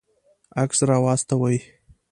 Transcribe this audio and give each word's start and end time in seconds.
عکس 0.61 0.79
راواستوئ 0.89 1.57